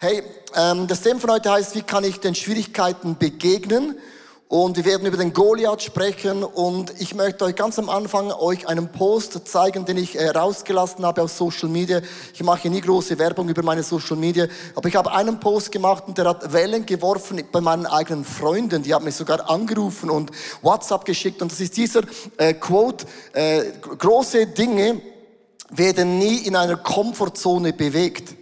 [0.00, 0.22] Hey,
[0.54, 3.98] ähm, das Thema von heute heißt, wie kann ich den Schwierigkeiten begegnen?
[4.46, 8.68] Und wir werden über den Goliath sprechen und ich möchte euch ganz am Anfang euch
[8.68, 12.00] einen Post zeigen, den ich äh, rausgelassen habe auf Social Media.
[12.32, 16.04] Ich mache nie große Werbung über meine Social Media, aber ich habe einen Post gemacht
[16.06, 18.84] und der hat Wellen geworfen bei meinen eigenen Freunden.
[18.84, 20.30] Die haben mich sogar angerufen und
[20.62, 22.02] WhatsApp geschickt und das ist dieser
[22.36, 25.00] äh, Quote, äh, große Dinge
[25.70, 28.37] werden nie in einer Komfortzone bewegt.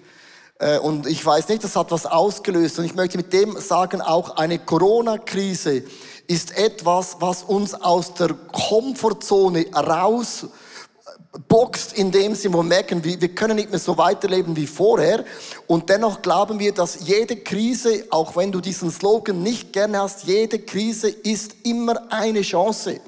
[0.59, 2.79] Äh, und ich weiß nicht, das hat was ausgelöst.
[2.79, 5.82] Und ich möchte mit dem sagen, auch eine Corona-Krise
[6.26, 10.46] ist etwas, was uns aus der Komfortzone raus
[11.49, 15.25] boxt in dem Sinn, wo wir merken, wir können nicht mehr so weiterleben wie vorher.
[15.66, 20.25] Und dennoch glauben wir, dass jede Krise, auch wenn du diesen Slogan nicht gerne hast,
[20.25, 23.00] jede Krise ist immer eine Chance.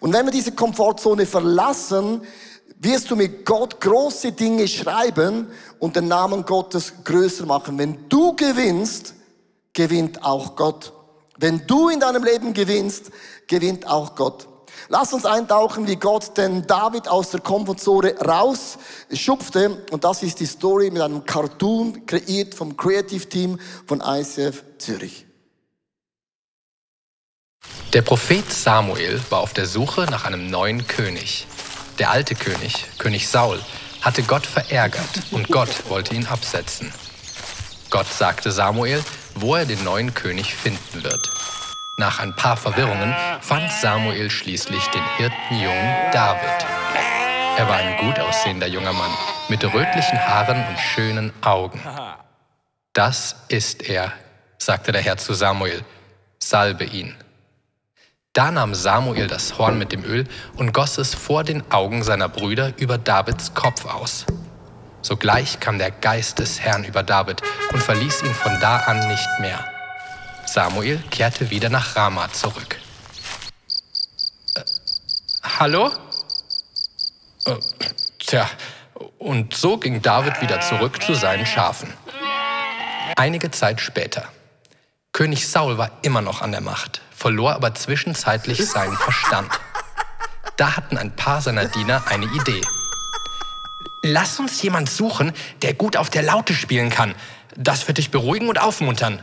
[0.00, 2.22] Und wenn wir diese Komfortzone verlassen,
[2.82, 5.46] wirst du mit Gott große Dinge schreiben
[5.78, 7.78] und den Namen Gottes größer machen.
[7.78, 9.14] Wenn du gewinnst,
[9.72, 10.92] gewinnt auch Gott.
[11.38, 13.10] Wenn du in deinem Leben gewinnst,
[13.46, 14.48] gewinnt auch Gott.
[14.88, 19.84] Lass uns eintauchen, wie Gott den David aus der Komfortzone rausschupfte.
[19.90, 25.26] Und das ist die Story mit einem Cartoon kreiert vom Creative Team von ICF Zürich.
[27.92, 31.46] Der Prophet Samuel war auf der Suche nach einem neuen König.
[32.02, 33.60] Der alte König, König Saul,
[34.00, 36.92] hatte Gott verärgert und Gott wollte ihn absetzen.
[37.90, 39.04] Gott sagte Samuel,
[39.36, 41.30] wo er den neuen König finden wird.
[41.98, 46.66] Nach ein paar Verwirrungen fand Samuel schließlich den Hirtenjungen David.
[47.56, 49.12] Er war ein gut aussehender junger Mann
[49.48, 51.80] mit rötlichen Haaren und schönen Augen.
[52.94, 54.12] Das ist er,
[54.58, 55.84] sagte der Herr zu Samuel.
[56.40, 57.14] Salbe ihn.
[58.34, 62.30] Da nahm Samuel das Horn mit dem Öl und goss es vor den Augen seiner
[62.30, 64.24] Brüder über Davids Kopf aus.
[65.02, 67.42] Sogleich kam der Geist des Herrn über David
[67.74, 69.62] und verließ ihn von da an nicht mehr.
[70.46, 72.78] Samuel kehrte wieder nach Rama zurück.
[74.54, 74.62] Äh,
[75.42, 75.90] hallo?
[77.44, 77.56] Äh,
[78.18, 78.48] tja,
[79.18, 81.92] und so ging David wieder zurück zu seinen Schafen.
[83.16, 84.24] Einige Zeit später.
[85.12, 89.48] König Saul war immer noch an der Macht verlor aber zwischenzeitlich seinen Verstand.
[90.56, 92.60] Da hatten ein paar seiner Diener eine Idee.
[94.02, 95.32] Lass uns jemand suchen,
[95.62, 97.14] der gut auf der Laute spielen kann.
[97.56, 99.22] Das wird dich beruhigen und aufmuntern.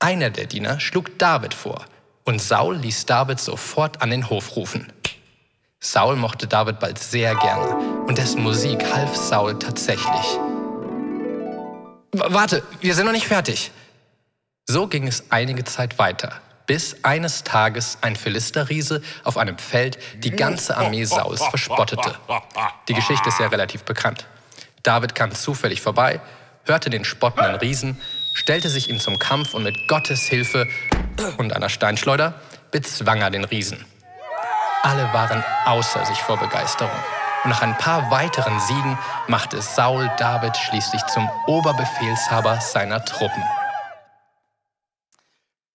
[0.00, 1.84] Einer der Diener schlug David vor
[2.24, 4.92] und Saul ließ David sofort an den Hof rufen.
[5.78, 7.76] Saul mochte David bald sehr gerne
[8.08, 10.26] und dessen Musik half Saul tatsächlich.
[12.12, 13.70] W warte, wir sind noch nicht fertig.
[14.68, 20.30] So ging es einige Zeit weiter bis eines Tages ein Philisterriese auf einem Feld die
[20.30, 22.14] ganze Armee Sauls verspottete.
[22.88, 24.26] Die Geschichte ist ja relativ bekannt.
[24.82, 26.20] David kam zufällig vorbei,
[26.64, 28.00] hörte den spottenden Riesen,
[28.34, 30.68] stellte sich ihm zum Kampf und mit Gottes Hilfe
[31.38, 32.34] und einer Steinschleuder
[32.70, 33.84] bezwang er den Riesen.
[34.82, 36.90] Alle waren außer sich vor Begeisterung.
[37.44, 43.42] Und nach ein paar weiteren Siegen machte Saul David schließlich zum Oberbefehlshaber seiner Truppen.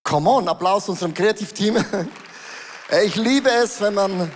[0.08, 1.84] Come on, Applaus unserem Kreativteam.
[3.04, 4.32] Ich liebe es, wenn man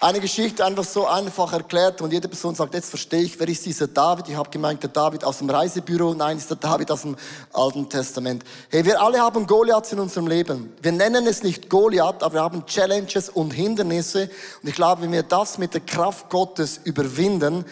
[0.00, 3.66] eine Geschichte einfach so einfach erklärt und jede Person sagt, jetzt verstehe ich, wer ist
[3.66, 4.28] dieser David?
[4.28, 6.14] Ich habe gemeint, der David aus dem Reisebüro.
[6.14, 7.16] Nein, ist der David aus dem
[7.52, 8.44] Alten Testament.
[8.70, 10.72] Hey, wir alle haben Goliaths in unserem Leben.
[10.80, 14.30] Wir nennen es nicht Goliath, aber wir haben Challenges und Hindernisse.
[14.62, 17.64] Und ich glaube, wenn wir das mit der Kraft Gottes überwinden,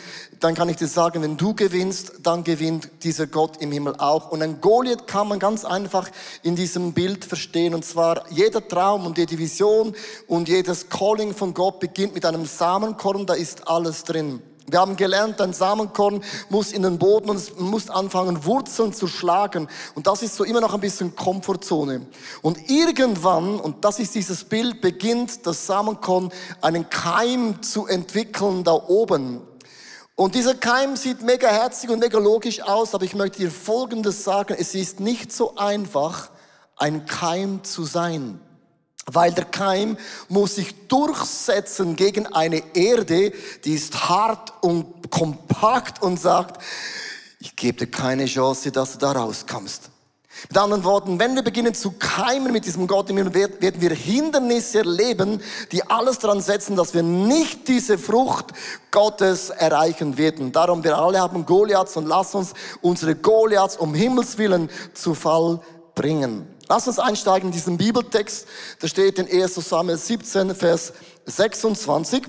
[0.44, 4.30] dann kann ich dir sagen, wenn du gewinnst, dann gewinnt dieser Gott im Himmel auch.
[4.30, 6.10] Und ein Goliath kann man ganz einfach
[6.42, 7.74] in diesem Bild verstehen.
[7.74, 9.94] Und zwar jeder Traum und jede Vision
[10.26, 14.42] und jedes Calling von Gott beginnt mit einem Samenkorn, da ist alles drin.
[14.66, 19.06] Wir haben gelernt, ein Samenkorn muss in den Boden und es muss anfangen, Wurzeln zu
[19.06, 19.66] schlagen.
[19.94, 22.06] Und das ist so immer noch ein bisschen Komfortzone.
[22.42, 28.72] Und irgendwann, und das ist dieses Bild, beginnt das Samenkorn einen Keim zu entwickeln da
[28.72, 29.40] oben.
[30.16, 34.22] Und dieser Keim sieht mega herzig und mega logisch aus, aber ich möchte dir Folgendes
[34.22, 34.54] sagen.
[34.58, 36.30] Es ist nicht so einfach,
[36.76, 38.40] ein Keim zu sein
[39.06, 39.96] weil der Keim
[40.28, 43.32] muss sich durchsetzen gegen eine Erde,
[43.64, 46.62] die ist hart und kompakt und sagt,
[47.38, 49.90] ich gebe dir keine Chance, dass du da rauskommst.
[50.48, 55.40] Mit anderen Worten, wenn wir beginnen zu keimen mit diesem Gott, werden wir Hindernisse erleben,
[55.72, 58.46] die alles daran setzen, dass wir nicht diese Frucht
[58.90, 60.52] Gottes erreichen werden.
[60.52, 62.52] Darum, wir alle haben Goliaths und lass uns
[62.82, 65.60] unsere Goliaths um Himmels Willen zu Fall
[65.94, 66.46] bringen.
[66.68, 68.46] Lass uns einsteigen in diesen Bibeltext.
[68.80, 70.92] Da steht in 1 Samuel 17, Vers
[71.26, 72.24] 26.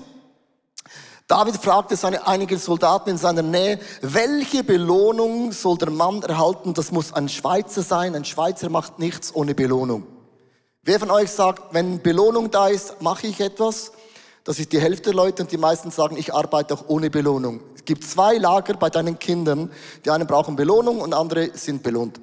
[1.28, 6.72] David fragte seine einige Soldaten in seiner Nähe, welche Belohnung soll der Mann erhalten?
[6.72, 8.14] Das muss ein Schweizer sein.
[8.14, 10.06] Ein Schweizer macht nichts ohne Belohnung.
[10.82, 13.90] Wer von euch sagt, wenn Belohnung da ist, mache ich etwas?
[14.44, 17.60] Das ist die Hälfte der Leute und die meisten sagen, ich arbeite auch ohne Belohnung.
[17.74, 19.72] Es gibt zwei Lager bei deinen Kindern.
[20.04, 22.20] Die einen brauchen Belohnung und andere sind belohnt.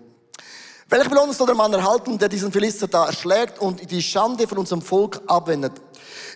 [0.94, 4.60] Welche Belohnung soll der Mann erhalten, der diesen Philister da erschlägt und die Schande von
[4.60, 5.72] unserem Volk abwendet?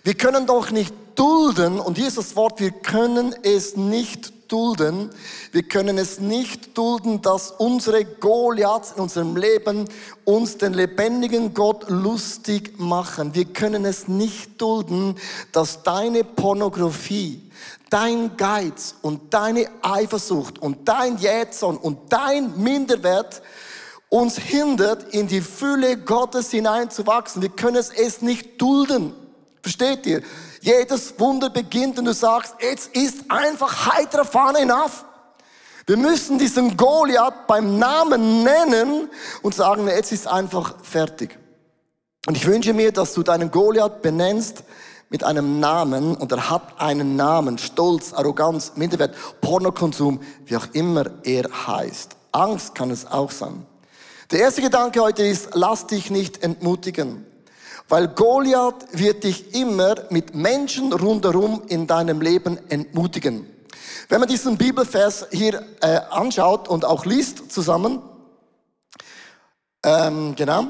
[0.02, 5.10] Wir können doch nicht dulden, und hier ist das Wort, wir können es nicht dulden.
[5.52, 9.88] Wir können es nicht dulden, dass unsere Goliaths in unserem Leben
[10.24, 13.36] uns den lebendigen Gott lustig machen.
[13.36, 15.14] Wir können es nicht dulden,
[15.52, 17.48] dass deine Pornografie,
[17.90, 23.40] dein Geiz und deine Eifersucht und dein Jähzorn und dein Minderwert
[24.08, 27.42] uns hindert, in die Fülle Gottes hineinzuwachsen.
[27.42, 29.14] Wir können es nicht dulden.
[29.62, 30.22] Versteht ihr?
[30.60, 35.04] Jedes Wunder beginnt und du sagst, jetzt ist einfach heiterer Fahne enough.
[35.86, 39.08] Wir müssen diesen Goliath beim Namen nennen
[39.42, 41.38] und sagen, jetzt ist einfach fertig.
[42.26, 44.64] Und ich wünsche mir, dass du deinen Goliath benennst
[45.08, 47.56] mit einem Namen und er hat einen Namen.
[47.56, 52.16] Stolz, Arroganz, Minderwert, Pornokonsum, wie auch immer er heißt.
[52.32, 53.64] Angst kann es auch sein.
[54.30, 57.24] Der erste Gedanke heute ist, lass dich nicht entmutigen.
[57.88, 63.46] Weil Goliath wird dich immer mit Menschen rundherum in deinem Leben entmutigen.
[64.10, 68.02] Wenn man diesen Bibelvers hier äh, anschaut und auch liest zusammen,
[69.82, 70.66] ähm, genau,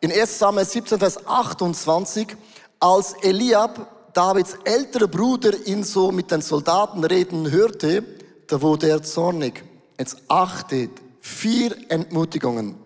[0.00, 2.34] in 1 Samuel 17, Vers 28,
[2.80, 8.02] als Eliab, Davids älterer Bruder, ihn so mit den Soldaten reden hörte,
[8.46, 9.62] da wurde er zornig.
[9.98, 10.90] Jetzt achtet,
[11.20, 12.83] vier Entmutigungen.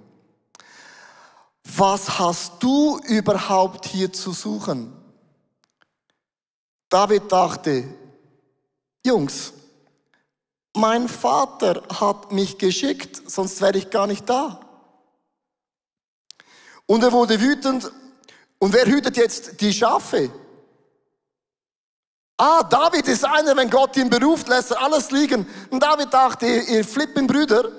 [1.76, 4.92] Was hast du überhaupt hier zu suchen?
[6.88, 7.84] David dachte,
[9.04, 9.52] Jungs,
[10.74, 14.60] mein Vater hat mich geschickt, sonst wäre ich gar nicht da.
[16.86, 17.92] Und er wurde wütend.
[18.58, 20.30] Und wer hütet jetzt die Schafe?
[22.38, 25.46] Ah, David ist einer, wenn Gott ihn beruft, lässt er alles liegen.
[25.70, 27.70] Und David dachte, ihr flippen Brüder,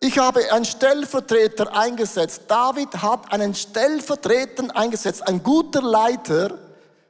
[0.00, 2.42] ich habe einen Stellvertreter eingesetzt.
[2.46, 5.26] David hat einen Stellvertreter eingesetzt.
[5.26, 6.56] Ein guter Leiter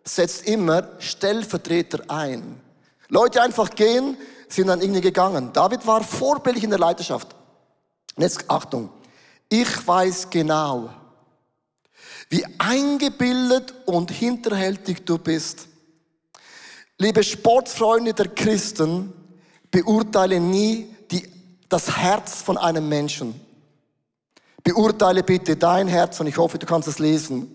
[0.04, 2.60] setzt immer Stellvertreter ein.
[3.08, 4.16] Leute einfach gehen,
[4.48, 5.52] sind dann irgendwie gegangen.
[5.52, 7.34] David war vorbildlich in der Leiterschaft.
[8.16, 8.90] jetzt Achtung.
[9.50, 10.90] Ich weiß genau,
[12.28, 15.68] wie eingebildet und hinterhältig du bist.
[16.98, 19.12] Liebe Sportfreunde der Christen,
[19.70, 20.94] beurteile nie
[21.68, 23.38] das Herz von einem Menschen.
[24.64, 27.54] Beurteile bitte dein Herz und ich hoffe, du kannst es lesen.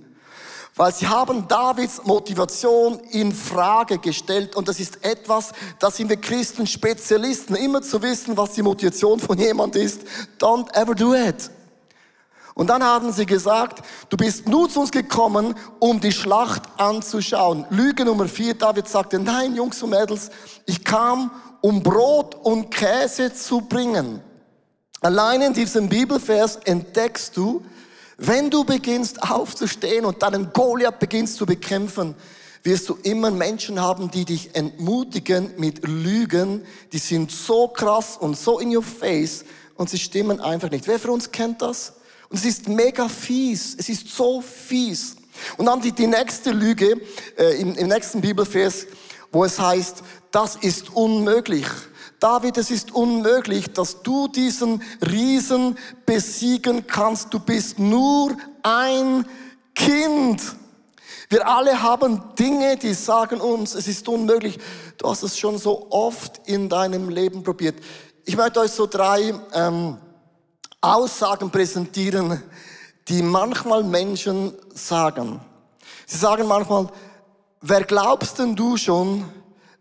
[0.75, 6.17] Weil sie haben Davids Motivation in Frage gestellt und das ist etwas, das sind wir
[6.17, 10.01] Christen Spezialisten, immer zu wissen, was die Motivation von jemand ist.
[10.39, 11.51] Don't ever do it.
[12.55, 17.65] Und dann haben sie gesagt, du bist nur zu uns gekommen, um die Schlacht anzuschauen.
[17.69, 20.29] Lüge Nummer vier, David sagte, nein, Jungs und Mädels,
[20.65, 21.31] ich kam,
[21.63, 24.19] um Brot und Käse zu bringen.
[24.99, 27.63] Allein in diesem Bibelvers entdeckst du,
[28.17, 32.15] wenn du beginnst aufzustehen und deinen Goliath beginnst zu bekämpfen,
[32.63, 36.65] wirst du immer Menschen haben, die dich entmutigen mit Lügen.
[36.91, 39.45] Die sind so krass und so in your face
[39.75, 40.85] und sie stimmen einfach nicht.
[40.85, 41.93] Wer für uns kennt das?
[42.27, 43.73] Und es ist mega fies.
[43.79, 45.15] Es ist so fies.
[45.55, 46.99] Und dann die, die nächste Lüge
[47.37, 48.85] äh, im, im nächsten Bibelvers,
[49.33, 51.65] wo es heißt, das ist unmöglich.
[52.19, 57.33] David, es ist unmöglich, dass du diesen Riesen besiegen kannst.
[57.33, 59.25] Du bist nur ein
[59.75, 60.41] Kind.
[61.27, 64.59] Wir alle haben Dinge, die sagen uns, es ist unmöglich.
[64.97, 67.75] Du hast es schon so oft in deinem Leben probiert.
[68.23, 69.97] Ich möchte euch so drei ähm,
[70.79, 72.41] Aussagen präsentieren,
[73.07, 75.41] die manchmal Menschen sagen.
[76.05, 76.87] Sie sagen manchmal,
[77.63, 79.23] wer glaubst denn du schon,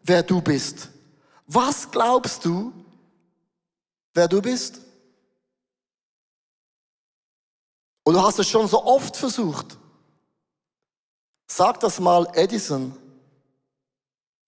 [0.03, 0.89] wer du bist.
[1.47, 2.73] Was glaubst du,
[4.15, 4.81] wer du bist?
[8.05, 9.77] Und du hast es schon so oft versucht.
[11.47, 12.97] Sag das mal Edison.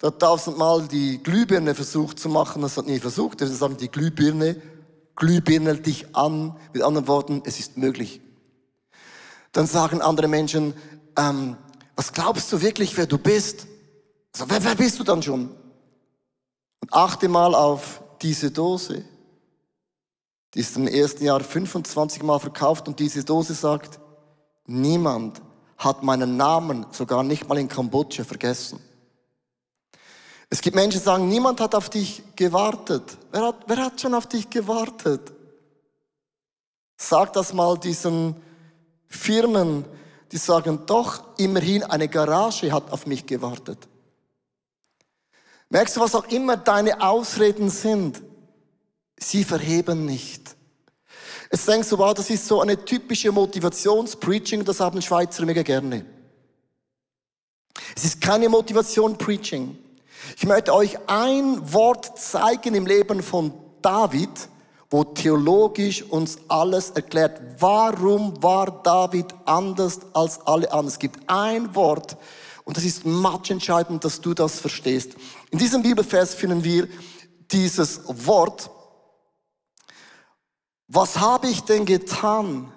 [0.00, 3.41] Der hat tausendmal die Glühbirne versucht zu machen, das hat nie versucht.
[3.41, 4.61] Wir sagen, die Glühbirne,
[5.14, 6.57] Glühbirne dich an.
[6.73, 8.21] Mit anderen Worten, es ist möglich.
[9.53, 10.75] Dann sagen andere Menschen,
[11.17, 11.57] ähm,
[11.97, 13.67] was glaubst du wirklich, wer du bist?
[14.33, 15.51] Also, wer, wer bist du dann schon?
[16.81, 19.05] Und achte mal auf diese Dose.
[20.55, 23.99] Die ist im ersten Jahr 25 Mal verkauft und diese Dose sagt,
[24.67, 25.41] niemand
[25.77, 28.81] hat meinen Namen sogar nicht mal in Kambodscha vergessen.
[30.51, 33.19] Es gibt Menschen, die sagen, niemand hat auf dich gewartet.
[33.33, 35.33] Wer hat, wer hat schon auf dich gewartet?
[36.97, 38.37] Sag das mal diesen
[39.09, 39.85] Firmen,
[40.35, 43.79] die sagen, doch, immerhin eine Garage hat auf mich gewartet.
[45.69, 48.21] Merkst du, was auch immer deine Ausreden sind?
[49.17, 50.57] Sie verheben nicht.
[51.53, 56.05] Jetzt denkst du, wow, das ist so eine typische Motivationspreaching, das haben Schweizer mega gerne.
[57.95, 59.79] Es ist keine Motivation Preaching.
[60.37, 64.49] Ich möchte euch ein Wort zeigen im Leben von David,
[64.95, 67.41] wo theologisch uns alles erklärt.
[67.59, 70.87] Warum war David anders als alle anderen?
[70.87, 72.17] Es gibt ein Wort,
[72.63, 75.17] und das ist matchentscheidend, dass du das verstehst.
[75.51, 76.87] In diesem Bibelvers finden wir
[77.51, 78.71] dieses Wort.
[80.87, 82.73] Was habe ich denn getan?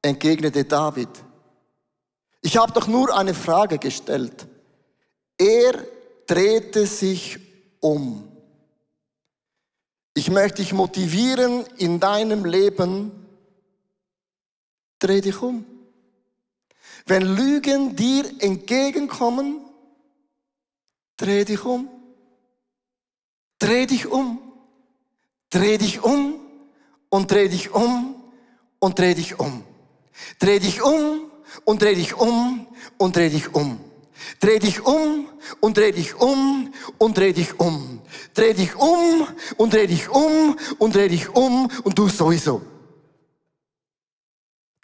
[0.00, 1.08] entgegnete David.
[2.40, 4.46] Ich habe doch nur eine Frage gestellt.
[5.36, 5.72] Er
[6.28, 7.40] drehte sich
[7.80, 8.31] um.
[10.14, 13.12] Ich möchte dich motivieren in deinem Leben,
[14.98, 15.64] dreh dich um.
[17.06, 19.60] Wenn Lügen dir entgegenkommen,
[21.16, 21.88] dreh dich um.
[23.58, 24.38] Dreh dich um.
[25.50, 26.40] Dreh dich um
[27.08, 28.22] und dreh dich um
[28.78, 29.64] und dreh dich um.
[30.38, 31.30] Dreh dich um
[31.64, 32.66] und dreh dich um
[32.98, 33.91] und dreh dich um.
[34.40, 35.28] Dreh dich um
[35.60, 38.00] und dreh dich um und dreh dich um.
[38.34, 39.26] Dreh dich um
[39.56, 42.62] und dreh dich um und dreh dich um und du sowieso.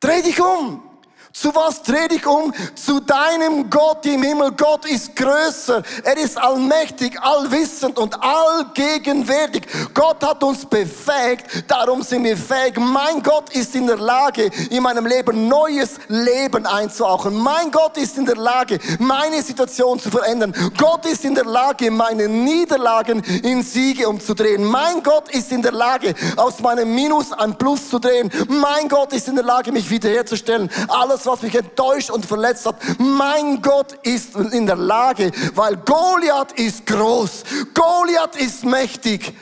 [0.01, 0.88] Dreh dich um.
[1.33, 2.53] Zu was dreh dich um?
[2.75, 4.53] Zu deinem Gott im Himmel.
[4.53, 5.83] Gott ist größer.
[6.03, 9.67] Er ist allmächtig, allwissend und allgegenwärtig.
[9.93, 12.79] Gott hat uns befähigt, darum sind wir fähig.
[12.79, 17.37] Mein Gott ist in der Lage, in meinem Leben neues Leben einzuhauchen.
[17.37, 20.55] Mein Gott ist in der Lage, meine Situation zu verändern.
[20.79, 24.65] Gott ist in der Lage, meine Niederlagen in Siege umzudrehen.
[24.65, 28.31] Mein Gott ist in der Lage, aus meinem Minus ein Plus zu drehen.
[28.49, 30.71] Mein Gott ist in der Lage, mich wiederherzustellen.
[30.89, 32.77] Alles, was mich enttäuscht und verletzt hat.
[32.99, 37.45] Mein Gott ist in der Lage, weil Goliath ist groß,
[37.75, 39.35] Goliath ist mächtig.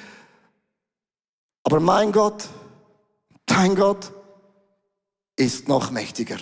[1.64, 2.45] Aber mein Gott,
[3.45, 4.12] dein Gott
[5.37, 6.37] ist noch mächtiger.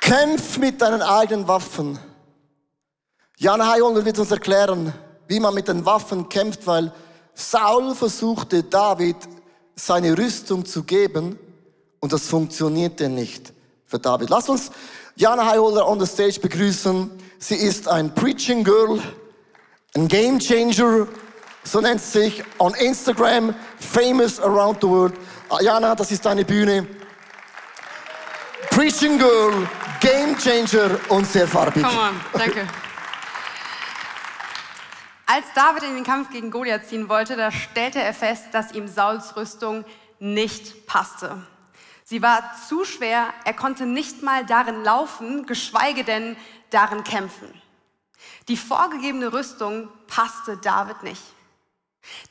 [0.00, 1.98] Kämpf mit deinen eigenen Waffen.
[3.38, 4.92] Jan Heilholder wird uns erklären,
[5.26, 6.92] wie man mit den Waffen kämpft, weil
[7.38, 9.16] Saul versuchte David
[9.74, 11.38] seine Rüstung zu geben
[12.00, 13.52] und das funktionierte nicht
[13.84, 14.30] für David.
[14.30, 14.70] Lass uns
[15.16, 17.10] Jana Highholder on the stage begrüßen.
[17.38, 18.98] Sie ist ein Preaching Girl,
[19.94, 21.06] ein Game Changer,
[21.62, 25.12] so nennt sie sich on Instagram, famous around the world.
[25.50, 26.86] Ah, Jana, das ist deine Bühne.
[28.70, 29.68] Preaching Girl,
[30.00, 31.82] Game Changer und sehr farbig.
[31.82, 32.66] Come on, danke.
[35.28, 38.86] Als David in den Kampf gegen Goliath ziehen wollte, da stellte er fest, dass ihm
[38.86, 39.84] Sauls Rüstung
[40.20, 41.42] nicht passte.
[42.04, 46.36] Sie war zu schwer, er konnte nicht mal darin laufen, geschweige denn
[46.70, 47.52] darin kämpfen.
[48.46, 51.22] Die vorgegebene Rüstung passte David nicht.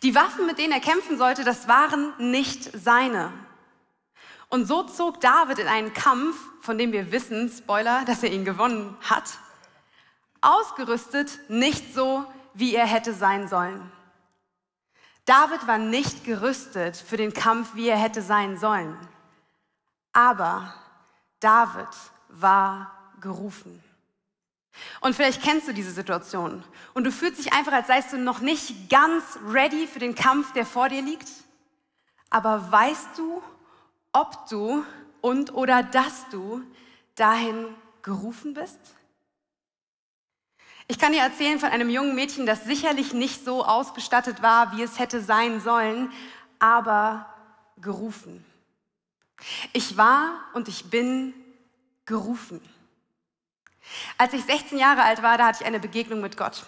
[0.02, 3.34] Die Waffen, mit denen er kämpfen sollte, das waren nicht seine.
[4.48, 8.46] Und so zog David in einen Kampf, von dem wir wissen, Spoiler, dass er ihn
[8.46, 9.32] gewonnen hat,
[10.40, 12.26] ausgerüstet nicht so,
[12.56, 13.92] wie er hätte sein sollen.
[15.26, 18.98] David war nicht gerüstet für den Kampf, wie er hätte sein sollen.
[20.14, 20.74] Aber
[21.40, 21.90] David
[22.30, 23.84] war gerufen.
[25.02, 28.40] Und vielleicht kennst du diese Situation und du fühlst dich einfach, als seist du noch
[28.40, 31.30] nicht ganz ready für den Kampf, der vor dir liegt.
[32.30, 33.42] Aber weißt du,
[34.12, 34.86] ob du
[35.22, 36.62] und oder dass du
[37.16, 37.68] dahin
[38.02, 38.80] gerufen bist?
[40.88, 44.84] Ich kann dir erzählen von einem jungen Mädchen, das sicherlich nicht so ausgestattet war, wie
[44.84, 46.12] es hätte sein sollen,
[46.60, 47.28] aber
[47.78, 48.46] gerufen.
[49.74, 51.34] Ich war und ich bin
[52.06, 52.62] gerufen.
[54.18, 56.66] Als ich 16 Jahre alt war, da hatte ich eine Begegnung mit Gott.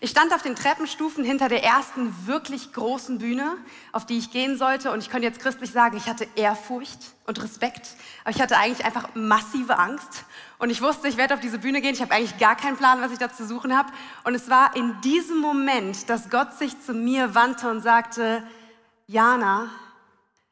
[0.00, 3.56] Ich stand auf den Treppenstufen hinter der ersten wirklich großen Bühne,
[3.92, 4.92] auf die ich gehen sollte.
[4.92, 7.96] Und ich könnte jetzt christlich sagen, ich hatte Ehrfurcht und Respekt.
[8.22, 10.24] Aber ich hatte eigentlich einfach massive Angst.
[10.60, 11.94] Und ich wusste, ich werde auf diese Bühne gehen.
[11.94, 13.90] Ich habe eigentlich gar keinen Plan, was ich da zu suchen habe.
[14.24, 18.42] Und es war in diesem Moment, dass Gott sich zu mir wandte und sagte,
[19.06, 19.70] Jana,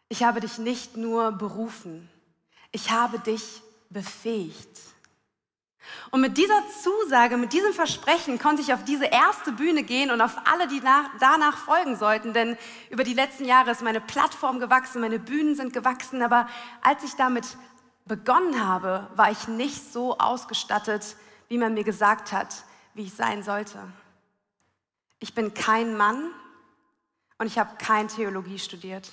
[0.09, 2.09] ich habe dich nicht nur berufen,
[2.73, 4.81] ich habe dich befähigt.
[6.11, 10.21] Und mit dieser Zusage, mit diesem Versprechen konnte ich auf diese erste Bühne gehen und
[10.23, 12.33] auf alle, die nach, danach folgen sollten.
[12.33, 12.57] Denn
[12.91, 16.23] über die letzten Jahre ist meine Plattform gewachsen, meine Bühnen sind gewachsen.
[16.23, 16.49] Aber
[16.83, 17.45] als ich damit
[18.09, 21.17] begonnen habe, war ich nicht so ausgestattet,
[21.49, 23.79] wie man mir gesagt hat, wie ich sein sollte.
[25.21, 26.31] Ich bin kein Mann
[27.39, 29.13] und ich habe kein Theologie studiert.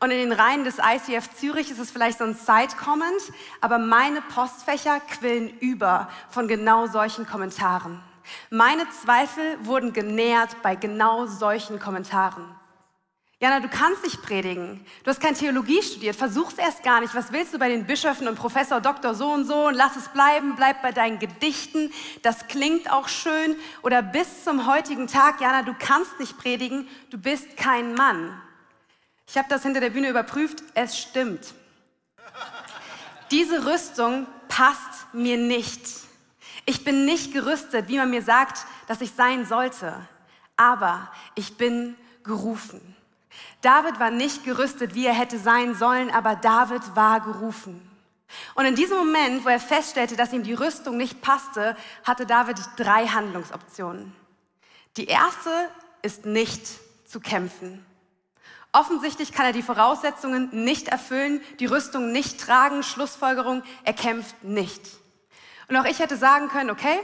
[0.00, 4.20] Und in den Reihen des ICF Zürich ist es vielleicht so ein Side-Comment, aber meine
[4.20, 8.00] Postfächer quillen über von genau solchen Kommentaren.
[8.50, 12.44] Meine Zweifel wurden genährt bei genau solchen Kommentaren.
[13.44, 14.82] Jana, du kannst nicht predigen.
[15.02, 16.16] Du hast keine Theologie studiert.
[16.16, 17.14] Versuch's erst gar nicht.
[17.14, 20.08] Was willst du bei den Bischöfen und Professor Doktor so und so und lass es
[20.08, 20.56] bleiben.
[20.56, 21.92] Bleib bei deinen Gedichten.
[22.22, 23.54] Das klingt auch schön.
[23.82, 26.88] Oder bis zum heutigen Tag, Jana, du kannst nicht predigen.
[27.10, 28.40] Du bist kein Mann.
[29.28, 30.62] Ich habe das hinter der Bühne überprüft.
[30.72, 31.52] Es stimmt.
[33.30, 35.86] Diese Rüstung passt mir nicht.
[36.64, 40.08] Ich bin nicht gerüstet, wie man mir sagt, dass ich sein sollte.
[40.56, 42.93] Aber ich bin gerufen.
[43.64, 47.80] David war nicht gerüstet, wie er hätte sein sollen, aber David war gerufen.
[48.54, 52.58] Und in diesem Moment, wo er feststellte, dass ihm die Rüstung nicht passte, hatte David
[52.76, 54.14] drei Handlungsoptionen.
[54.96, 55.50] Die erste
[56.02, 56.62] ist nicht
[57.06, 57.84] zu kämpfen.
[58.72, 64.82] Offensichtlich kann er die Voraussetzungen nicht erfüllen, die Rüstung nicht tragen, Schlussfolgerung, er kämpft nicht.
[65.68, 67.00] Und auch ich hätte sagen können, okay,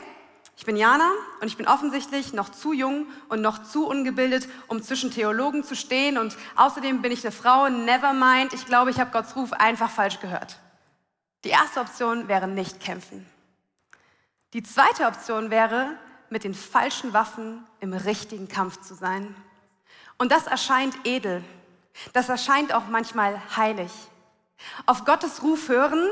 [0.61, 4.83] ich bin Jana und ich bin offensichtlich noch zu jung und noch zu ungebildet, um
[4.83, 9.01] zwischen Theologen zu stehen und außerdem bin ich eine Frau, never mind, ich glaube, ich
[9.01, 10.59] habe Gottes Ruf einfach falsch gehört.
[11.45, 13.25] Die erste Option wäre nicht kämpfen.
[14.53, 15.97] Die zweite Option wäre,
[16.29, 19.35] mit den falschen Waffen im richtigen Kampf zu sein.
[20.19, 21.43] Und das erscheint edel,
[22.13, 23.91] das erscheint auch manchmal heilig.
[24.85, 26.07] Auf Gottes Ruf hören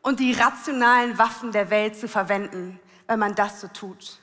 [0.00, 2.80] und die rationalen Waffen der Welt zu verwenden,
[3.12, 4.18] wenn man das so tut.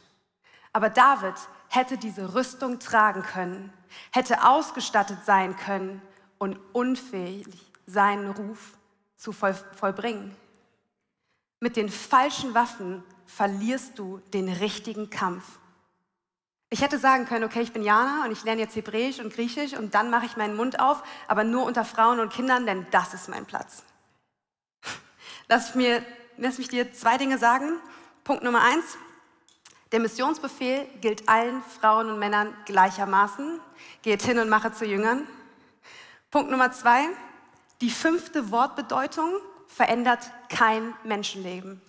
[0.74, 1.36] Aber David
[1.68, 3.72] hätte diese Rüstung tragen können,
[4.12, 6.02] hätte ausgestattet sein können
[6.40, 7.46] und unfähig
[7.86, 8.74] seinen Ruf
[9.16, 10.36] zu voll, vollbringen.
[11.60, 15.60] Mit den falschen Waffen verlierst du den richtigen Kampf.
[16.72, 19.74] Ich hätte sagen können, okay, ich bin Jana und ich lerne jetzt Hebräisch und Griechisch
[19.74, 23.14] und dann mache ich meinen Mund auf, aber nur unter Frauen und Kindern, denn das
[23.14, 23.84] ist mein Platz.
[25.48, 26.04] Lass, mir,
[26.38, 27.80] lass mich dir zwei Dinge sagen.
[28.30, 28.86] Punkt Nummer eins.
[29.92, 33.60] Der Missionsbefehl gilt allen Frauen und Männern gleichermaßen.
[34.04, 35.28] Geht hin und mache zu Jüngern.
[36.30, 37.08] Punkt Nummer zwei.
[37.82, 39.34] Die fünfte Wortbedeutung
[39.66, 41.82] verändert kein Menschenleben.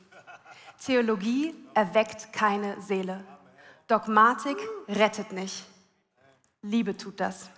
[0.83, 3.23] Theologie erweckt keine Seele.
[3.87, 4.57] Dogmatik
[4.89, 5.67] rettet nicht.
[6.63, 7.51] Liebe tut das.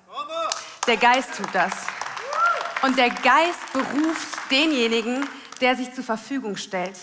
[0.88, 1.73] Der Geist tut das.
[2.83, 5.29] Und der Geist beruft denjenigen,
[5.61, 6.99] der sich zur Verfügung stellt.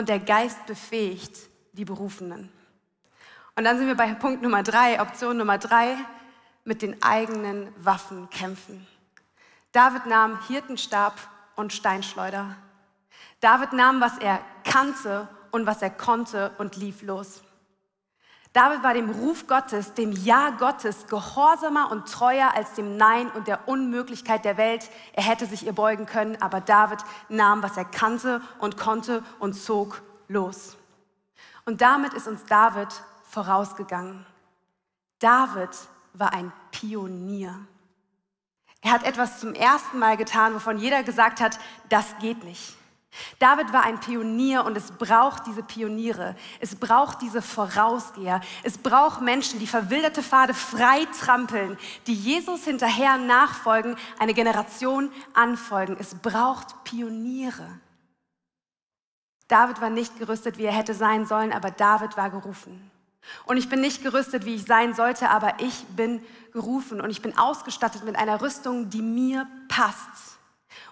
[0.00, 1.36] Und der Geist befähigt
[1.74, 2.50] die Berufenen.
[3.54, 5.94] Und dann sind wir bei Punkt Nummer drei, Option Nummer drei,
[6.64, 8.86] mit den eigenen Waffen kämpfen.
[9.72, 11.12] David nahm Hirtenstab
[11.54, 12.56] und Steinschleuder.
[13.40, 17.42] David nahm, was er kannte und was er konnte und lief los.
[18.52, 23.46] David war dem Ruf Gottes, dem Ja Gottes gehorsamer und treuer als dem Nein und
[23.46, 24.90] der Unmöglichkeit der Welt.
[25.12, 29.54] Er hätte sich ihr beugen können, aber David nahm, was er kannte und konnte und
[29.54, 30.76] zog los.
[31.64, 32.88] Und damit ist uns David
[33.22, 34.26] vorausgegangen.
[35.20, 35.70] David
[36.14, 37.54] war ein Pionier.
[38.80, 42.79] Er hat etwas zum ersten Mal getan, wovon jeder gesagt hat, das geht nicht.
[43.38, 46.36] David war ein Pionier und es braucht diese Pioniere.
[46.60, 48.40] Es braucht diese Vorausgeher.
[48.62, 55.96] Es braucht Menschen, die verwilderte Pfade frei trampeln, die Jesus hinterher nachfolgen, eine Generation anfolgen.
[55.98, 57.80] Es braucht Pioniere.
[59.48, 62.90] David war nicht gerüstet, wie er hätte sein sollen, aber David war gerufen.
[63.44, 67.20] Und ich bin nicht gerüstet, wie ich sein sollte, aber ich bin gerufen und ich
[67.20, 70.38] bin ausgestattet mit einer Rüstung, die mir passt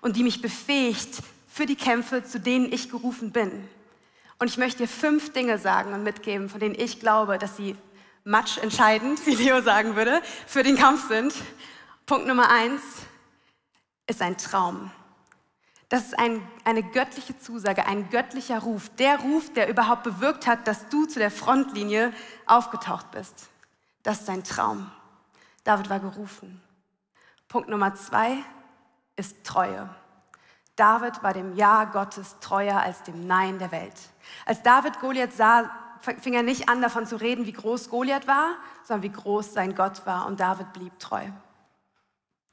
[0.00, 1.22] und die mich befähigt,
[1.58, 3.68] für die Kämpfe, zu denen ich gerufen bin.
[4.38, 7.74] Und ich möchte dir fünf Dinge sagen und mitgeben, von denen ich glaube, dass sie
[8.22, 11.34] match entscheidend, wie Leo sagen würde, für den Kampf sind.
[12.06, 12.80] Punkt Nummer eins
[14.06, 14.92] ist ein Traum.
[15.88, 18.88] Das ist ein, eine göttliche Zusage, ein göttlicher Ruf.
[18.90, 22.12] Der Ruf, der überhaupt bewirkt hat, dass du zu der Frontlinie
[22.46, 23.48] aufgetaucht bist.
[24.04, 24.88] Das ist ein Traum.
[25.64, 26.62] David war gerufen.
[27.48, 28.44] Punkt Nummer zwei
[29.16, 29.90] ist Treue.
[30.78, 33.94] David war dem Ja Gottes treuer als dem Nein der Welt.
[34.46, 38.56] Als David Goliath sah, fing er nicht an, davon zu reden, wie groß Goliath war,
[38.84, 40.26] sondern wie groß sein Gott war.
[40.26, 41.24] Und David blieb treu.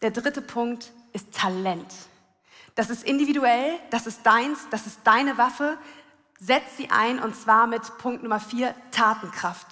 [0.01, 1.93] Der dritte Punkt ist Talent.
[2.73, 5.77] Das ist individuell, das ist deins, das ist deine Waffe.
[6.39, 9.67] Setz sie ein und zwar mit Punkt Nummer vier, Tatenkraft.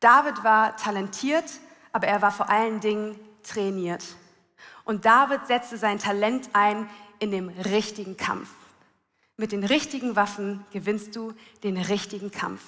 [0.00, 1.44] David war talentiert,
[1.92, 4.04] aber er war vor allen Dingen trainiert.
[4.84, 6.88] Und David setzte sein Talent ein,
[7.22, 8.50] in dem richtigen Kampf.
[9.36, 11.32] Mit den richtigen Waffen gewinnst du
[11.62, 12.62] den richtigen Kampf.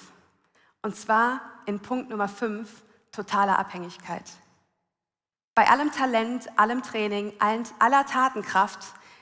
[0.81, 4.23] Und zwar in Punkt Nummer 5, totale Abhängigkeit.
[5.55, 7.33] Bei allem Talent, allem Training,
[7.79, 8.79] aller Tatenkraft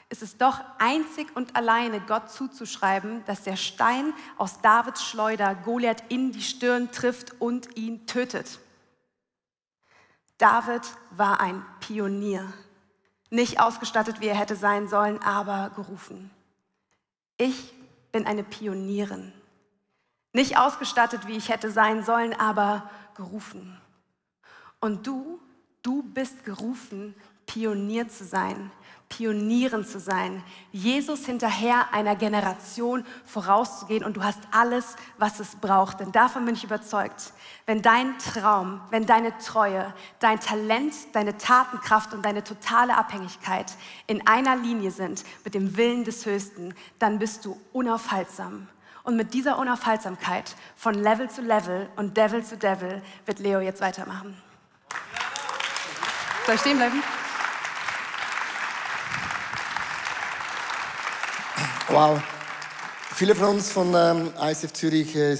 [0.10, 6.04] ist es doch einzig und alleine Gott zuzuschreiben, dass der Stein aus Davids Schleuder Goliath
[6.10, 8.60] in die Stirn trifft und ihn tötet.
[10.38, 12.54] David war ein Pionier.
[13.34, 16.30] Nicht ausgestattet, wie er hätte sein sollen, aber gerufen.
[17.36, 17.74] Ich
[18.12, 19.34] bin eine Pionierin.
[20.34, 23.82] Nicht ausgestattet, wie ich hätte sein sollen, aber gerufen.
[24.80, 25.40] Und du,
[25.82, 27.16] du bist gerufen,
[27.48, 28.72] Pionier zu sein,
[29.18, 36.00] Pionieren zu sein, Jesus hinterher einer Generation vorauszugehen und du hast alles, was es braucht.
[36.00, 37.34] Denn davon bin ich überzeugt,
[37.68, 43.74] wenn dein Traum, wenn deine Treue, dein Talent, deine Tatenkraft und deine totale Abhängigkeit
[44.08, 48.68] in einer Linie sind mit dem Willen des Höchsten, dann bist du unaufhaltsam.
[49.04, 53.82] Und mit dieser Unaufhaltsamkeit von Level zu Level und Devil zu Devil wird Leo jetzt
[53.82, 54.42] weitermachen.
[56.48, 57.04] Soll ich stehen bleiben?
[61.94, 62.20] Wow.
[63.14, 65.38] Viele von uns von ähm, ICF Zürich äh,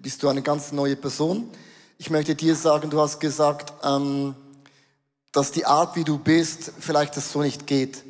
[0.00, 1.50] bist du eine ganz neue Person.
[1.98, 4.36] Ich möchte dir sagen, du hast gesagt, ähm,
[5.32, 8.04] dass die Art, wie du bist, vielleicht das so nicht geht.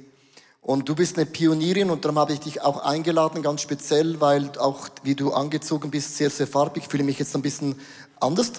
[0.61, 4.51] Und du bist eine Pionierin und darum habe ich dich auch eingeladen, ganz speziell, weil
[4.59, 6.83] auch wie du angezogen bist, sehr, sehr farbig.
[6.83, 7.81] Ich fühle mich jetzt ein bisschen
[8.21, 8.53] anders.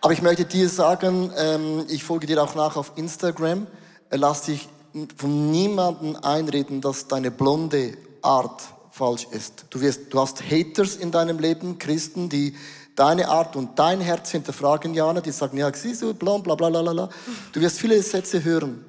[0.00, 3.66] Aber ich möchte dir sagen, ähm, ich folge dir auch nach auf Instagram.
[4.12, 4.68] Lass dich
[5.16, 9.66] von niemandem einreden, dass deine blonde Art falsch ist.
[9.70, 12.54] Du, wirst, du hast Haters in deinem Leben, Christen, die
[12.94, 16.70] deine Art und dein Herz hinterfragen, Jana, die sagen, ja, siehst du, bla, bla, bla,
[16.70, 17.08] bla, bla.
[17.52, 18.84] Du wirst viele Sätze hören.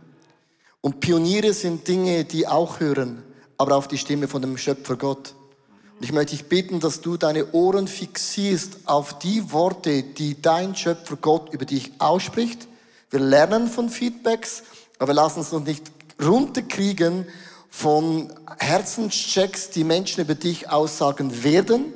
[0.80, 3.24] Und Pioniere sind Dinge, die auch hören,
[3.58, 5.34] aber auf die Stimme von dem Schöpfer Gott.
[5.98, 10.76] Und ich möchte dich bitten, dass du deine Ohren fixierst auf die Worte, die dein
[10.76, 12.68] Schöpfer Gott über dich ausspricht.
[13.10, 14.64] Wir lernen von Feedbacks,
[15.00, 17.26] aber wir lassen uns noch nicht runterkriegen
[17.70, 21.94] von Herzenschecks, die Menschen über dich aussagen werden,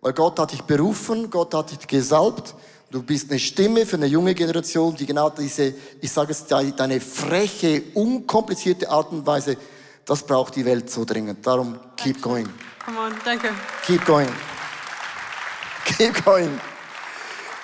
[0.00, 2.54] weil Gott hat dich berufen, Gott hat dich gesalbt.
[2.90, 7.00] Du bist eine Stimme für eine junge Generation, die genau diese, ich sage es, deine
[7.00, 9.56] freche, unkomplizierte Art und Weise,
[10.04, 11.44] das braucht die Welt so dringend.
[11.44, 12.48] Darum, keep going.
[12.84, 13.48] Come on, danke.
[13.84, 14.28] Keep going.
[15.96, 16.60] Keep going.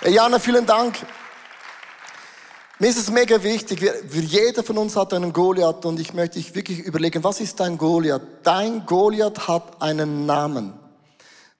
[0.04, 0.96] Jana, vielen Dank.
[2.82, 6.52] Mir ist es mega wichtig, jeder von uns hat einen Goliath und ich möchte dich
[6.56, 8.22] wirklich überlegen, was ist dein Goliath?
[8.42, 10.72] Dein Goliath hat einen Namen.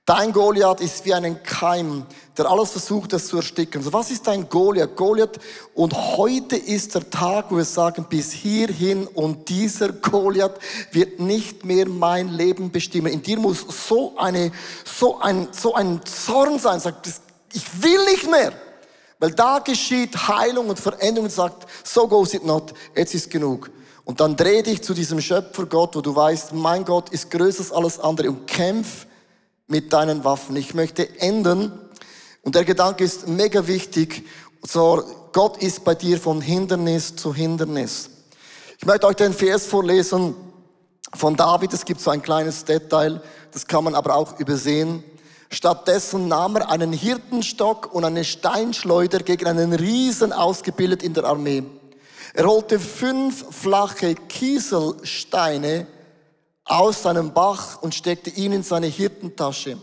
[0.05, 2.07] Dein Goliath ist wie ein Keim,
[2.37, 3.83] der alles versucht, das zu ersticken.
[3.83, 4.97] Also was ist dein Goliath?
[4.97, 5.39] Goliath.
[5.75, 10.59] Und heute ist der Tag, wo wir sagen, bis hierhin und dieser Goliath
[10.91, 13.13] wird nicht mehr mein Leben bestimmen.
[13.13, 14.51] In dir muss so eine,
[14.85, 17.09] so ein, so ein Zorn sein, sagt,
[17.53, 18.53] ich will nicht mehr.
[19.23, 23.71] Weil da geschieht Heilung und Veränderung und sagt, so goes it not, jetzt ist genug.
[24.05, 27.61] Und dann dreh dich zu diesem Schöpfer Gott, wo du weißt, mein Gott ist größer
[27.61, 29.07] als alles andere und kämpf
[29.69, 30.57] mit deinen Waffen.
[30.57, 31.71] Ich möchte enden
[32.43, 34.27] und der Gedanke ist mega wichtig.
[34.61, 38.11] So, Gott ist bei dir von Hindernis zu Hindernis.
[38.81, 40.35] Ich möchte euch den Vers vorlesen
[41.15, 41.73] von David.
[41.73, 45.05] Es gibt so ein kleines Detail, das kann man aber auch übersehen.
[45.53, 51.63] Stattdessen nahm er einen Hirtenstock und eine Steinschleuder gegen einen Riesen ausgebildet in der Armee.
[52.33, 55.87] Er holte fünf flache Kieselsteine
[56.65, 59.77] aus seinem Bach und steckte ihn in seine Hirtentasche.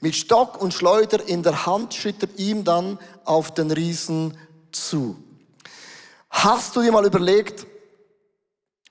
[0.00, 4.38] Mit Stock und Schleuder in der Hand schritt er ihm dann auf den Riesen
[4.72, 5.22] zu.
[6.30, 7.66] Hast du dir mal überlegt,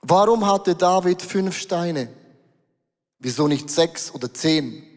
[0.02, 2.08] warum hatte David fünf Steine?
[3.18, 4.89] Wieso nicht sechs oder zehn?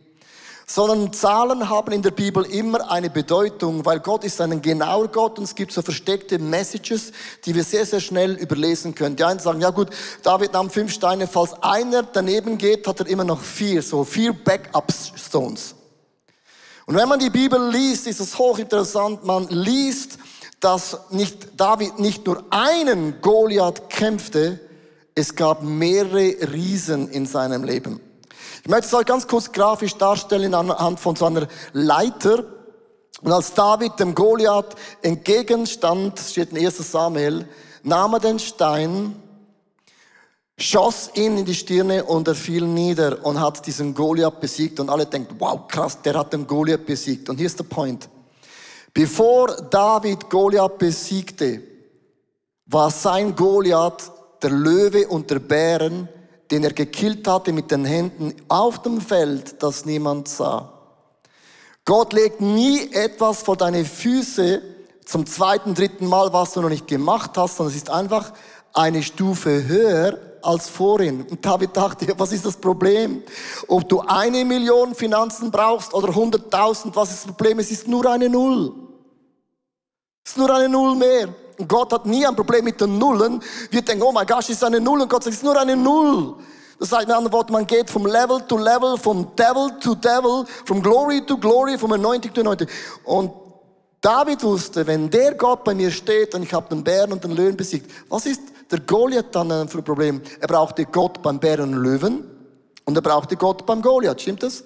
[0.66, 5.38] Sondern Zahlen haben in der Bibel immer eine Bedeutung, weil Gott ist ein genauer Gott
[5.38, 7.12] und es gibt so versteckte Messages,
[7.46, 9.16] die wir sehr, sehr schnell überlesen können.
[9.16, 9.90] Die einen sagen, ja gut,
[10.22, 14.34] David nahm fünf Steine, falls einer daneben geht, hat er immer noch vier, so vier
[14.34, 15.76] Backup-Stones.
[16.86, 20.18] Und wenn man die Bibel liest, ist es hochinteressant, man liest,
[20.60, 24.60] dass nicht David nicht nur einen Goliath kämpfte,
[25.16, 28.00] es gab mehrere Riesen in seinem Leben.
[28.64, 32.46] Ich möchte es euch ganz kurz grafisch darstellen anhand von so einer Leiter.
[33.22, 37.46] Und als David dem Goliath entgegenstand, steht in 1 Samuel,
[37.84, 39.22] nahm er den Stein,
[40.58, 44.80] schoss ihn in die Stirne und er fiel nieder und hat diesen Goliath besiegt.
[44.80, 47.28] Und alle denken, wow, krass, der hat den Goliath besiegt.
[47.28, 48.08] Und hier ist der Point.
[48.94, 51.62] Bevor David Goliath besiegte,
[52.68, 54.10] war sein Goliath
[54.42, 56.08] der Löwe und der Bären,
[56.52, 60.74] den er gekillt hatte mit den Händen auf dem Feld, das niemand sah.
[61.86, 64.62] Gott legt nie etwas vor deine Füße
[65.06, 68.32] zum zweiten, dritten Mal, was du noch nicht gemacht hast, sondern es ist einfach
[68.74, 71.24] eine Stufe höher als vorhin.
[71.24, 73.24] Und David dachte, was ist das Problem?
[73.68, 77.60] Ob du eine Million Finanzen brauchst oder 100.000, was ist das Problem?
[77.60, 78.74] Es ist nur eine Null.
[80.24, 81.30] Es ist nur eine Null mehr.
[81.68, 83.42] Gott hat nie ein Problem mit den Nullen.
[83.70, 85.02] Wir denken, oh mein Gott, ist eine Null.
[85.02, 86.36] Und Gott sagt, es ist nur eine Null.
[86.80, 90.46] Das heißt mit anderen Worten, man geht vom Level to Level, vom Devil to Devil,
[90.66, 92.68] vom Glory to Glory, vom Anointing to Anointing.
[93.06, 93.32] Und
[94.02, 97.32] David wusste, wenn der Gott bei mir steht und ich habe den Bären und den
[97.32, 100.22] Löwen besiegt, was ist der Goliath dann für ein Problem?
[100.42, 102.26] Er brauchte Gott beim Bären und Löwen
[102.84, 104.22] und er brauchte Gott beim Goliath.
[104.22, 104.64] Stimmt das?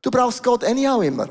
[0.00, 1.28] Du brauchst Gott anyhow immer.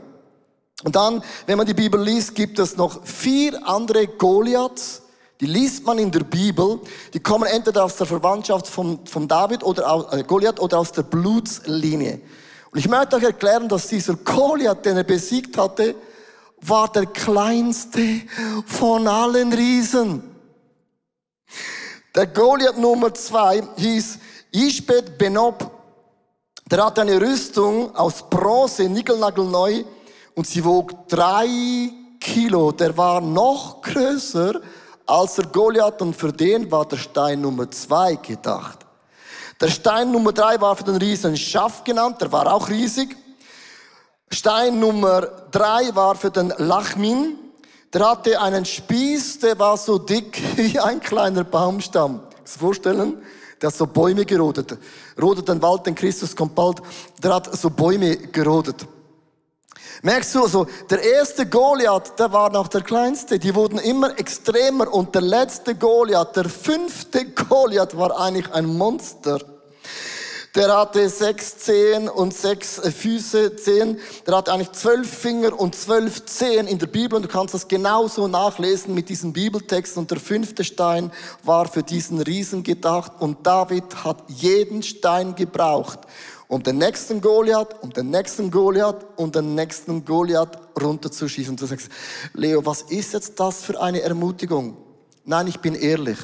[0.83, 5.03] Und dann, wenn man die Bibel liest, gibt es noch vier andere Goliaths,
[5.39, 6.79] die liest man in der Bibel.
[7.13, 10.91] Die kommen entweder aus der Verwandtschaft von, von David oder aus, äh, Goliath oder aus
[10.91, 12.21] der Blutslinie.
[12.71, 15.95] Und ich möchte euch erklären, dass dieser Goliath, den er besiegt hatte,
[16.61, 18.21] war der kleinste
[18.65, 20.23] von allen Riesen.
[22.15, 24.19] Der Goliath Nummer zwei hieß
[24.51, 25.69] Ishbet Benob.
[26.71, 29.83] Der hatte eine Rüstung aus Bronze, nickelnagelneu,
[30.35, 31.47] und sie wog drei
[32.19, 32.71] Kilo.
[32.71, 34.59] Der war noch größer
[35.05, 38.79] als der Goliath und für den war der Stein Nummer zwei gedacht.
[39.59, 43.15] Der Stein Nummer drei war für den Riesen Schaff genannt, der war auch riesig.
[44.29, 47.37] Stein Nummer drei war für den Lachmin.
[47.93, 52.21] Der hatte einen Spieß, der war so dick wie ein kleiner Baumstamm.
[52.35, 53.21] Kannst du vorstellen?
[53.61, 54.77] Der hat so Bäume gerodet.
[55.21, 56.81] Rodet den Wald, denn Christus kommt bald.
[57.21, 58.85] Der hat so Bäume gerodet.
[60.01, 63.39] Merkst du, also, der erste Goliath, der war noch der kleinste.
[63.39, 69.39] Die wurden immer extremer und der letzte Goliath, der fünfte Goliath war eigentlich ein Monster.
[70.55, 73.99] Der hatte sechs Zehen und sechs äh, Füße, Zehen.
[74.27, 77.15] Der hatte eigentlich zwölf Finger und zwölf Zehen in der Bibel.
[77.15, 79.97] Und du kannst das genauso nachlesen mit diesem Bibeltext.
[79.97, 83.13] Und der fünfte Stein war für diesen Riesen gedacht.
[83.19, 86.01] Und David hat jeden Stein gebraucht,
[86.53, 91.53] um den nächsten Goliath, um den nächsten Goliath und den nächsten Goliath runterzuschießen.
[91.53, 91.89] Und du sagst,
[92.35, 94.77] Leo, was ist jetzt das für eine Ermutigung?
[95.25, 96.19] Nein, ich bin ehrlich.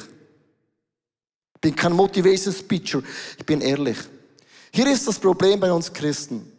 [1.54, 3.02] Ich bin kein Motivation Speaker.
[3.38, 3.98] Ich bin ehrlich.
[4.72, 6.50] Hier ist das Problem bei uns Christen.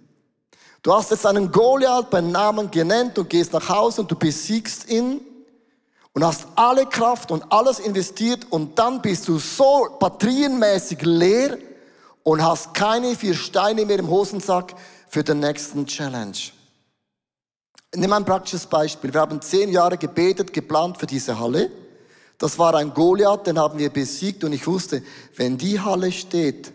[0.83, 4.89] Du hast jetzt einen Goliath beim Namen genannt und gehst nach Hause und du besiegst
[4.89, 5.21] ihn
[6.11, 11.57] und hast alle Kraft und alles investiert und dann bist du so batterienmäßig leer
[12.23, 14.75] und hast keine vier Steine mehr im Hosensack
[15.07, 16.37] für den nächsten Challenge.
[17.93, 19.13] Nimm ein praktisches Beispiel.
[19.13, 21.69] Wir haben zehn Jahre gebetet, geplant für diese Halle.
[22.37, 25.03] Das war ein Goliath, den haben wir besiegt und ich wusste,
[25.35, 26.71] wenn die Halle steht,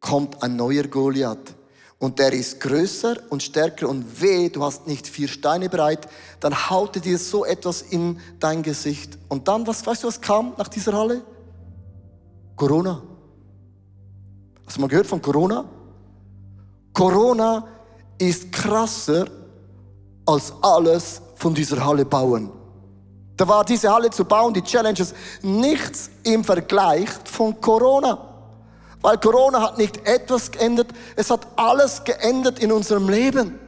[0.00, 1.54] kommt ein neuer Goliath.
[1.98, 6.06] Und der ist größer und stärker und weh, du hast nicht vier Steine bereit,
[6.40, 9.18] dann haute dir so etwas in dein Gesicht.
[9.28, 11.22] Und dann, was, weißt du, was kam nach dieser Halle?
[12.56, 13.02] Corona.
[14.66, 15.64] Hast du mal gehört von Corona?
[16.92, 17.66] Corona
[18.18, 19.26] ist krasser
[20.26, 22.50] als alles von dieser Halle bauen.
[23.36, 28.18] Da war diese Halle zu bauen, die Challenges, nichts im Vergleich von Corona.
[29.02, 33.58] Weil Corona hat nicht etwas geändert, es hat alles geändert in unserem Leben.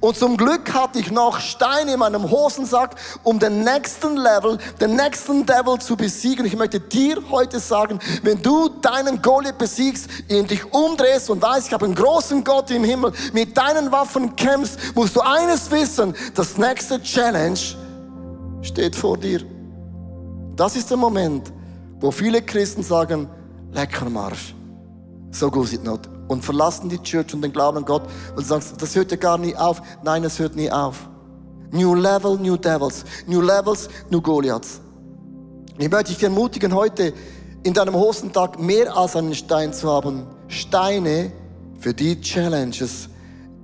[0.00, 4.94] Und zum Glück hatte ich noch Steine in meinem Hosensack, um den nächsten Level, den
[4.94, 6.46] nächsten Devil zu besiegen.
[6.46, 11.66] Ich möchte dir heute sagen, wenn du deinen Goliath besiegst, ihn dich umdrehst und weißt,
[11.66, 16.14] ich habe einen großen Gott im Himmel, mit deinen Waffen kämpfst, musst du eines wissen,
[16.34, 17.58] das nächste Challenge
[18.62, 19.40] steht vor dir.
[20.54, 21.52] Das ist der Moment,
[21.98, 23.28] wo viele Christen sagen,
[23.72, 24.54] lecker Marsch.
[25.32, 28.02] So goes it not und verlassen die Church und den Glauben an Gott
[28.36, 29.82] und sagst, das hört ja gar nie auf.
[30.02, 31.08] Nein, es hört nie auf.
[31.70, 33.04] New Level, New Devils.
[33.26, 34.80] New Levels, New Goliaths.
[35.78, 37.12] Ich möchte dich ermutigen, heute
[37.62, 40.26] in deinem Hosentag mehr als einen Stein zu haben.
[40.48, 41.32] Steine
[41.78, 43.08] für die Challenges,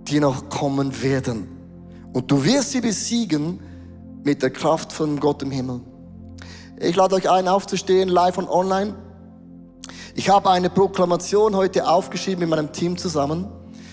[0.08, 1.48] die noch kommen werden.
[2.12, 3.60] Und du wirst sie besiegen
[4.22, 5.80] mit der Kraft von Gott im Himmel.
[6.78, 8.94] Ich lade euch ein, aufzustehen, live und online.
[10.16, 13.48] Ich habe eine Proklamation heute aufgeschrieben mit meinem Team zusammen.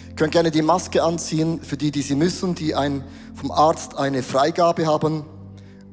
[0.07, 3.03] Ihr könnt gerne die Maske anziehen für die, die sie müssen, die ein,
[3.33, 5.25] vom Arzt eine Freigabe haben.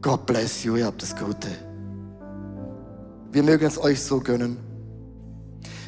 [0.02, 1.48] God bless you, ihr habt das Gute.
[3.32, 4.58] Wir mögen es euch so gönnen.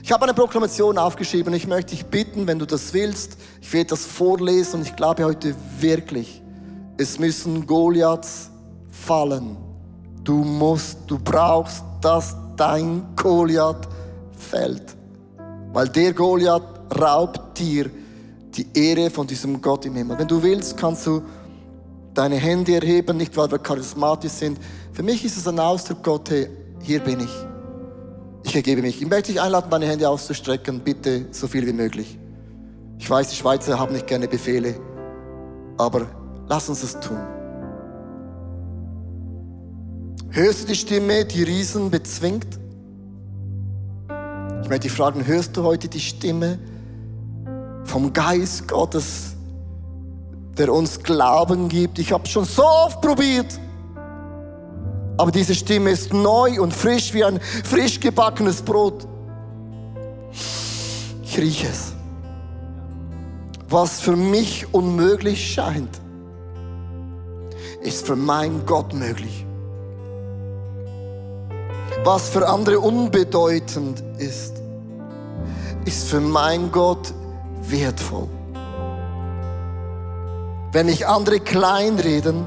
[0.02, 1.52] Ich habe eine Proklamation aufgeschrieben.
[1.52, 5.24] Ich möchte dich bitten, wenn du das willst, ich werde das vorlesen und ich glaube
[5.24, 6.42] heute wirklich,
[6.96, 8.50] es müssen Goliaths
[8.88, 9.58] fallen.
[10.24, 13.86] Du musst, du brauchst, dass dein Goliath
[14.40, 14.96] fällt.
[15.72, 16.62] Weil der Goliath
[16.98, 17.90] raubt dir
[18.54, 20.18] die Ehre von diesem Gott im Himmel.
[20.18, 21.22] Wenn du willst, kannst du
[22.14, 24.58] deine Hände erheben, nicht weil wir charismatisch sind.
[24.92, 26.48] Für mich ist es ein Ausdruck, Gott, hey,
[26.82, 27.46] hier bin ich.
[28.42, 29.00] Ich ergebe mich.
[29.00, 32.18] Ich möchte dich einladen, deine Hände auszustrecken, bitte so viel wie möglich.
[32.98, 34.74] Ich weiß, die Schweizer haben nicht gerne Befehle,
[35.78, 36.06] aber
[36.48, 37.18] lass uns es tun.
[40.30, 42.46] Hörst du die Stimme, die Riesen bezwingt?
[44.70, 46.56] Ich möchte dich fragen, hörst du heute die Stimme
[47.82, 49.34] vom Geist Gottes,
[50.56, 51.98] der uns Glauben gibt?
[51.98, 53.58] Ich habe schon so oft probiert.
[55.18, 59.08] Aber diese Stimme ist neu und frisch wie ein frisch gebackenes Brot.
[61.24, 61.92] Ich rieche es.
[63.68, 66.00] Was für mich unmöglich scheint,
[67.82, 69.44] ist für meinen Gott möglich.
[72.04, 74.59] Was für andere unbedeutend ist,
[75.84, 77.12] ist für meinen Gott
[77.62, 78.28] wertvoll.
[80.72, 82.44] Wenn mich andere kleinreden,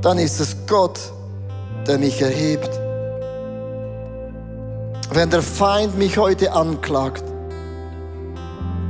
[0.00, 0.98] dann ist es Gott,
[1.86, 2.70] der mich erhebt.
[5.12, 7.24] Wenn der Feind mich heute anklagt,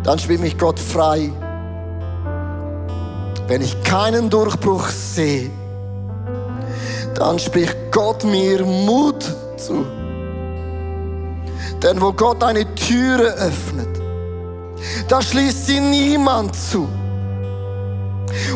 [0.03, 1.33] dann spielt mich Gott frei.
[3.47, 5.51] Wenn ich keinen Durchbruch sehe,
[7.15, 9.25] dann spricht Gott mir Mut
[9.57, 9.87] zu.
[11.83, 13.89] Denn wo Gott eine Türe öffnet,
[15.09, 16.89] da schließt sie niemand zu.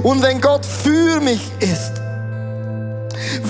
[0.02, 2.02] Und wenn Gott für mich ist,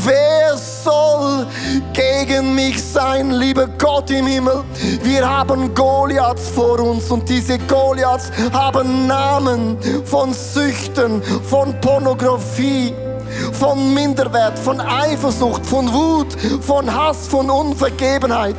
[0.05, 1.47] Wer soll
[1.93, 4.65] gegen mich sein, lieber Gott im Himmel?
[5.03, 12.95] Wir haben Goliaths vor uns und diese Goliaths haben Namen von Süchten, von Pornografie
[13.53, 18.57] von Minderwert, von Eifersucht, von Wut, von Hass, von Unvergebenheit.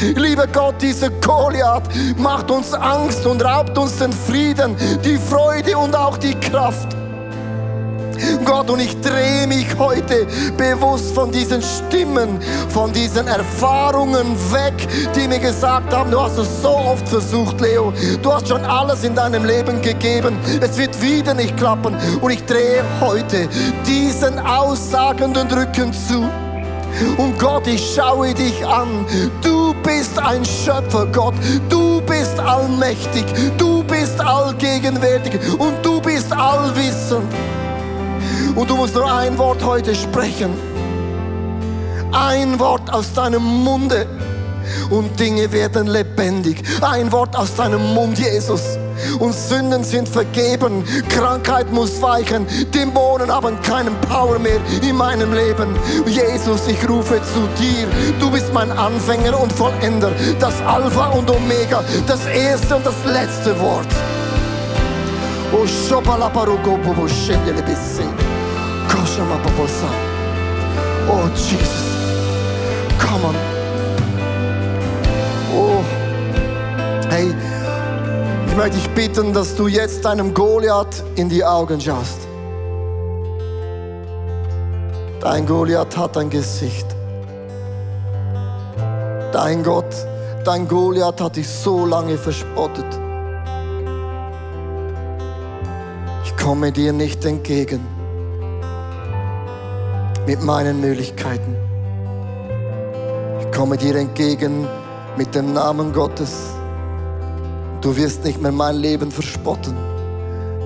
[0.00, 5.94] Lieber Gott, dieser Goliath macht uns Angst und raubt uns den Frieden, die Freude und
[5.94, 6.96] auch die Kraft.
[8.44, 14.74] Gott, und ich drehe mich heute bewusst von diesen Stimmen, von diesen Erfahrungen weg,
[15.14, 17.92] die mir gesagt haben, du hast es so oft versucht, Leo.
[18.22, 20.36] Du hast schon alles in deinem Leben gegeben.
[20.60, 21.96] Es wird wieder nicht klappen.
[22.20, 23.48] Und ich drehe heute
[23.86, 26.28] diesen aussagenden Rücken zu.
[27.16, 29.06] Und Gott, ich schaue dich an.
[29.42, 31.34] Du bist ein Schöpfer, Gott.
[31.68, 33.24] Du bist allmächtig.
[33.56, 35.38] Du bist allgegenwärtig.
[35.58, 37.32] Und du bist allwissend.
[38.54, 40.50] Und du musst nur ein Wort heute sprechen.
[42.12, 44.06] Ein Wort aus deinem Munde
[44.90, 46.62] und Dinge werden lebendig.
[46.80, 48.79] Ein Wort aus deinem Mund, Jesus.
[49.18, 55.76] Und Sünden sind vergeben, Krankheit muss weichen, Dämonen haben keinen Power mehr in meinem Leben.
[56.06, 57.86] Jesus, ich rufe zu dir,
[58.18, 63.58] du bist mein Anfänger und Vollender, das Alpha und Omega, das erste und das letzte
[63.60, 63.88] Wort.
[65.52, 65.66] Oh,
[71.08, 71.90] Oh, Jesus.
[73.00, 73.34] Come on.
[75.52, 75.84] Oh.
[77.10, 77.34] Hey,
[78.50, 82.26] ich möchte dich bitten, dass du jetzt deinem Goliath in die Augen schaust.
[85.20, 86.86] Dein Goliath hat ein Gesicht.
[89.32, 89.94] Dein Gott,
[90.44, 92.86] dein Goliath hat dich so lange verspottet.
[96.24, 97.86] Ich komme dir nicht entgegen
[100.26, 101.54] mit meinen Möglichkeiten.
[103.40, 104.66] Ich komme dir entgegen
[105.16, 106.59] mit dem Namen Gottes.
[107.80, 109.74] Du wirst nicht mehr mein Leben verspotten.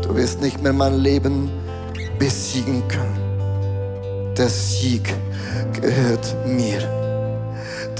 [0.03, 1.49] Du wirst nicht mehr mein Leben
[2.19, 4.35] besiegen können.
[4.37, 5.15] Der Sieg
[5.81, 6.81] gehört mir.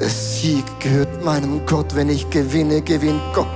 [0.01, 1.95] Der Sieg gehört meinem Gott.
[1.95, 3.47] Wenn ich gewinne, gewinnt Gott.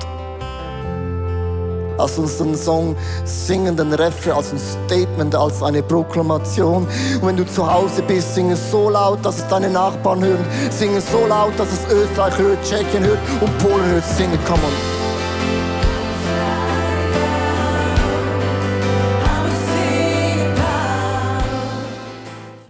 [1.99, 2.95] Lass uns den Song
[3.25, 6.87] singen, den Refrain als ein Statement, als eine Proklamation.
[7.21, 10.47] Und wenn du zu Hause bist, sing es so laut, dass es deine Nachbarn hören.
[10.71, 14.05] Sing es so laut, dass es Österreich hört, Tschechien hört und Polen hört.
[14.05, 14.98] Sing it, come on.